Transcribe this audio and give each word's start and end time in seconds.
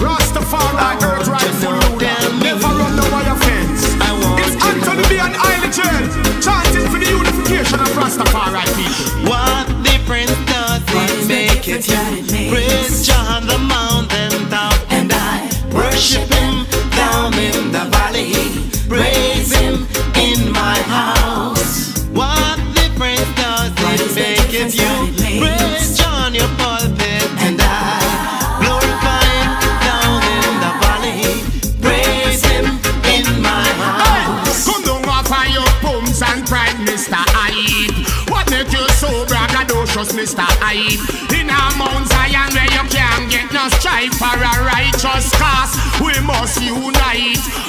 Rastafari, 0.00 0.96
earth 1.02 1.28
rightful 1.28 1.72
ruler. 1.72 2.16
Never 2.40 2.68
run 2.72 2.98
over 2.98 3.22
your 3.28 3.36
fence. 3.36 3.84
I 4.00 4.16
want 4.24 4.40
It's 4.40 4.56
to 4.56 4.64
Anthony 4.64 5.04
B 5.10 5.18
and 5.20 5.36
Isle 5.36 5.68
Jail, 5.70 6.08
chanting 6.40 6.88
for 6.88 6.98
the 6.98 7.10
unification 7.10 7.80
of 7.80 7.88
Rastafari 7.88 8.64
people. 8.72 9.28
what 9.28 9.66
difference 9.84 10.32
does 10.48 10.82
it 10.88 11.28
make 11.28 11.68
if 11.68 11.86
you 11.86 12.35
Mr. 40.26 40.42
Hype? 40.58 41.38
In 41.38 41.46
a 41.46 41.78
Mount 41.78 42.08
Zion 42.08 42.50
where 42.50 42.64
you 42.64 42.82
can't 42.90 43.30
get 43.30 43.46
no 43.52 43.68
strife 43.78 44.10
for 44.18 44.34
a 44.34 44.54
righteous 44.66 45.30
cause, 45.38 45.78
we 46.02 46.18
must 46.26 46.60
unite. 46.60 47.65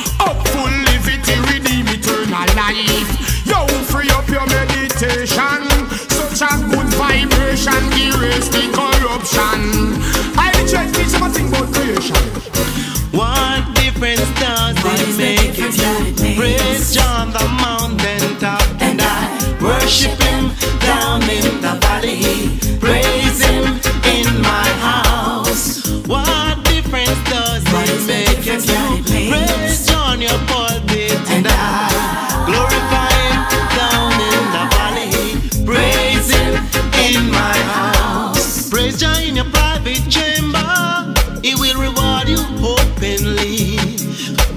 He 41.48 41.56
will 41.56 41.80
reward 41.80 42.28
you 42.28 42.42
openly. 42.76 43.78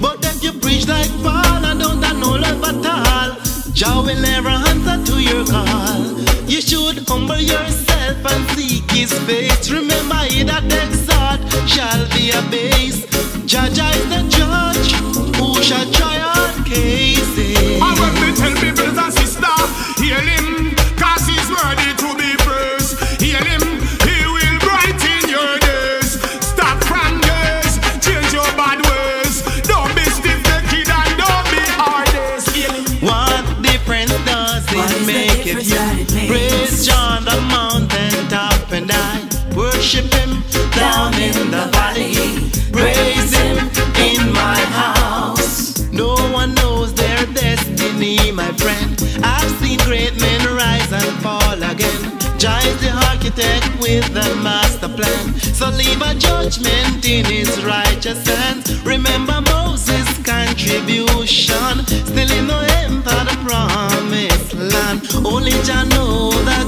But 0.03 0.19
if 0.25 0.43
you 0.43 0.51
preach 0.51 0.87
like 0.89 1.11
Paul 1.23 1.63
and 1.69 1.79
don't 1.79 2.03
have 2.03 2.17
no 2.19 2.31
love 2.31 2.63
at 2.69 2.85
all, 2.85 3.29
Jah 3.71 4.01
will 4.05 4.21
never 4.21 4.49
answer 4.49 4.97
to 5.09 5.15
your 5.21 5.45
call. 5.45 6.01
You 6.51 6.59
should 6.59 7.07
humble 7.07 7.39
yourself 7.39 8.17
and 8.31 8.43
seek 8.51 8.91
His 8.91 9.13
face. 9.27 9.71
Remember, 9.71 10.21
he 10.31 10.43
that 10.43 10.67
exalt 10.83 11.41
shall 11.73 12.03
be 12.13 12.31
abased. 12.41 13.07
Jah 13.47 13.69
Jah 13.77 14.10
if 35.99 36.11
you 36.11 36.27
praise 36.27 36.85
John 36.85 37.25
the 37.25 37.39
mountain 37.49 38.13
top 38.29 38.71
and 38.71 38.89
I 38.91 39.27
worship 39.55 40.11
him 40.13 40.43
down 40.71 41.13
in 41.15 41.51
the 41.51 41.69
valley, 41.71 42.49
praise 42.71 43.31
him 43.33 43.57
in 43.99 44.31
my 44.33 44.59
house? 44.79 45.89
No 45.91 46.15
one 46.31 46.53
knows 46.55 46.93
their 46.93 47.25
destiny, 47.27 48.31
my 48.31 48.51
friend. 48.53 48.91
I've 49.23 49.51
seen 49.61 49.79
great 49.79 50.19
men 50.19 50.41
rise 50.55 50.91
and 50.91 51.11
fall 51.21 51.53
again. 51.71 52.01
Jah 52.37 52.59
is 52.65 52.79
the 52.81 52.91
architect 53.11 53.69
with 53.79 54.05
the 54.13 54.27
master 54.41 54.89
plan. 54.89 55.33
So 55.53 55.69
leave 55.69 56.01
a 56.01 56.15
judgment 56.15 57.07
in 57.07 57.25
his 57.25 57.63
righteous 57.63 58.25
hands. 58.27 58.81
Remember 58.83 59.41
Moses' 59.41 60.17
contribution. 60.25 61.60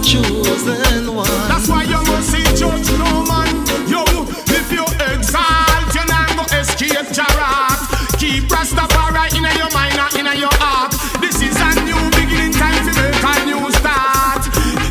Chosen 0.04 1.16
one. 1.16 1.26
That's 1.48 1.68
why 1.70 1.84
you 1.84 1.98
must 2.04 2.30
see 2.30 2.44
judge 2.56 2.92
no 3.00 3.24
man. 3.26 3.50
Yo, 3.88 4.04
if 4.52 4.72
you 4.72 4.84
exalt, 5.10 5.96
you're 5.96 6.06
not 6.06 6.30
go 6.36 6.44
escape 6.56 7.08
Jarat. 7.16 7.80
Keep 8.20 8.52
Rastafari 8.52 9.32
in 9.34 9.48
your 9.58 9.72
mind 9.72 9.98
and 9.98 10.28
in 10.28 10.40
your 10.40 10.54
heart. 10.60 10.92
This 11.22 11.42
is 11.42 11.56
a 11.56 11.70
new 11.88 11.98
beginning 12.20 12.52
time 12.52 12.78
to 12.86 12.92
make 13.00 13.24
a 13.24 13.34
new 13.48 13.64
start. 13.80 14.44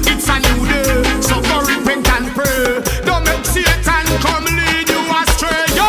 It's 0.08 0.26
a 0.32 0.40
new 0.42 0.64
day, 0.66 1.04
so 1.20 1.38
go 1.44 1.60
repent 1.60 2.08
and 2.08 2.26
pray. 2.34 2.80
Don't 3.04 3.22
make 3.22 3.44
Satan 3.44 4.06
come 4.24 4.48
lead 4.48 4.88
you 4.88 5.02
astray. 5.22 5.62
Yo, 5.76 5.86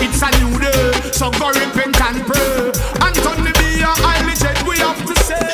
it's 0.00 0.22
a 0.24 0.30
new 0.42 0.58
day, 0.58 1.12
so 1.12 1.30
go 1.38 1.52
repent 1.52 2.00
and 2.00 2.18
pray. 2.24 2.72
Anthony 3.04 3.52
B 3.60 3.84
a 3.84 3.92
highly 4.00 4.34
we 4.66 4.78
have 4.80 5.04
to 5.06 5.14
say. 5.22 5.44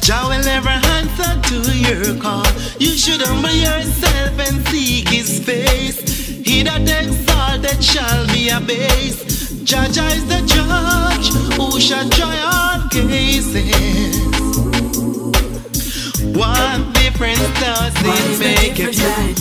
Jah 0.00 0.30
will 0.30 0.42
never 0.44 0.70
answer 0.98 1.32
to 1.48 1.56
your 1.76 2.16
call. 2.22 2.51
You 2.78 2.96
should 2.96 3.20
humble 3.22 3.50
yourself 3.50 4.38
and 4.38 4.66
seek 4.68 5.08
His 5.08 5.40
face. 5.44 6.00
He 6.44 6.62
that 6.62 6.82
exalted 6.82 7.82
shall 7.82 8.26
be 8.28 8.48
abased. 8.48 9.64
Jah 9.64 9.84
is 9.84 10.26
the 10.26 10.42
judge 10.46 11.28
who 11.56 11.80
shall 11.80 12.08
try 12.10 12.38
all 12.52 12.88
cases. 12.88 14.16
What 16.36 16.92
difference 16.94 17.46
does 17.60 17.94
it 17.96 18.40
make 18.40 18.80
if 18.80 18.98
you 18.98 19.34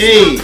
Hey, 0.00 0.38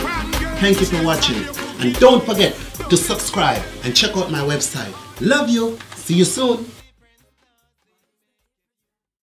thank 0.61 0.81
you 0.81 0.87
for 0.87 1.03
watching. 1.03 1.43
And 1.81 1.99
don't 1.99 2.23
forget 2.23 2.53
to 2.91 2.95
subscribe 2.95 3.63
and 3.85 3.97
check 3.97 4.15
out 4.15 4.31
my 4.31 4.41
website. 4.41 4.93
Love 5.23 5.49
you. 5.49 5.79
See 5.95 6.13
you 6.13 6.27
soon. 6.27 6.67